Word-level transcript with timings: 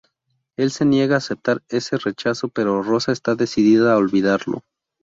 Él 0.57 0.71
se 0.71 0.83
niega 0.83 1.13
a 1.13 1.17
aceptar 1.19 1.61
ese 1.69 1.95
rechazo 1.99 2.47
pero 2.49 2.81
Rosa 2.81 3.11
está 3.11 3.35
decidida 3.35 3.93
a 3.93 3.97
olvidarlo. 3.97 4.63